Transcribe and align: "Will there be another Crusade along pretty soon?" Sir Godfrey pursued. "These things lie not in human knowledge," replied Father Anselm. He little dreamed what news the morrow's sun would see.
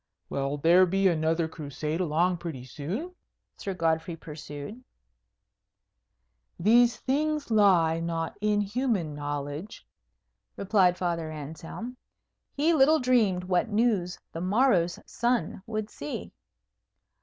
"Will 0.29 0.57
there 0.57 0.87
be 0.87 1.07
another 1.07 1.47
Crusade 1.47 1.99
along 2.01 2.37
pretty 2.37 2.63
soon?" 2.65 3.13
Sir 3.55 3.75
Godfrey 3.75 4.15
pursued. 4.15 4.83
"These 6.59 6.97
things 6.97 7.51
lie 7.51 7.99
not 7.99 8.35
in 8.41 8.61
human 8.61 9.13
knowledge," 9.13 9.85
replied 10.57 10.97
Father 10.97 11.29
Anselm. 11.29 11.97
He 12.51 12.73
little 12.73 12.99
dreamed 12.99 13.43
what 13.43 13.69
news 13.69 14.17
the 14.31 14.41
morrow's 14.41 14.97
sun 15.05 15.61
would 15.67 15.87
see. 15.91 16.31